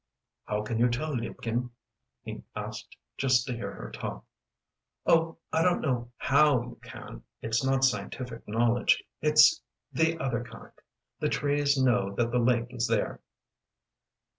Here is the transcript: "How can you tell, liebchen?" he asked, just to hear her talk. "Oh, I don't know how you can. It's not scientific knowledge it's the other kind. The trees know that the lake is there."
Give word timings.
"How 0.45 0.63
can 0.63 0.79
you 0.79 0.89
tell, 0.89 1.15
liebchen?" 1.15 1.69
he 2.23 2.41
asked, 2.55 2.97
just 3.19 3.45
to 3.45 3.53
hear 3.53 3.71
her 3.71 3.91
talk. 3.91 4.25
"Oh, 5.05 5.37
I 5.53 5.61
don't 5.61 5.79
know 5.81 6.11
how 6.17 6.59
you 6.63 6.79
can. 6.81 7.21
It's 7.43 7.63
not 7.63 7.83
scientific 7.83 8.47
knowledge 8.47 9.03
it's 9.21 9.61
the 9.93 10.17
other 10.17 10.43
kind. 10.43 10.71
The 11.19 11.29
trees 11.29 11.77
know 11.77 12.15
that 12.15 12.31
the 12.31 12.39
lake 12.39 12.73
is 12.73 12.87
there." 12.87 13.21